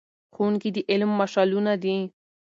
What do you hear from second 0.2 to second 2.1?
ښوونکي د علم مشعلونه دي.